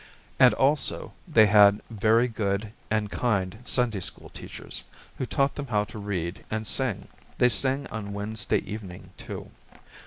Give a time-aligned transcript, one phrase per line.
[0.39, 4.83] And also, they had very good and kind Sunday school teachers,
[5.19, 7.07] who taught them how to read and sing.
[7.37, 9.51] They sing on Wednesday evening, too.